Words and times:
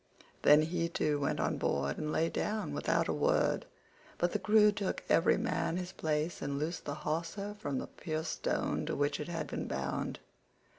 Then 0.41 0.63
he 0.63 0.89
too 0.89 1.19
went 1.19 1.39
on 1.39 1.57
board 1.59 1.99
and 1.99 2.11
lay 2.11 2.27
down 2.27 2.73
without 2.73 3.07
a 3.07 3.13
word, 3.13 3.67
but 4.17 4.31
the 4.31 4.39
crew 4.39 4.71
took 4.71 5.03
every 5.09 5.37
man 5.37 5.77
his 5.77 5.91
place 5.91 6.41
and 6.41 6.57
loosed 6.57 6.85
the 6.85 6.95
hawser 6.95 7.53
from 7.59 7.77
the 7.77 7.85
pierced 7.85 8.31
stone 8.31 8.87
to 8.87 8.95
which 8.95 9.19
it 9.19 9.27
had 9.27 9.45
been 9.45 9.67
bound. 9.67 10.17